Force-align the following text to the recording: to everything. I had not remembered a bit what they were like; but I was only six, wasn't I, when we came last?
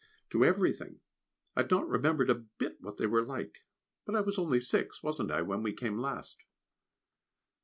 to 0.31 0.43
everything. 0.43 0.99
I 1.55 1.61
had 1.61 1.69
not 1.69 1.87
remembered 1.87 2.31
a 2.31 2.45
bit 2.57 2.81
what 2.81 2.97
they 2.97 3.05
were 3.05 3.21
like; 3.21 3.59
but 4.03 4.15
I 4.15 4.21
was 4.21 4.39
only 4.39 4.59
six, 4.59 5.03
wasn't 5.03 5.29
I, 5.29 5.43
when 5.43 5.61
we 5.61 5.73
came 5.73 5.99
last? 5.99 6.37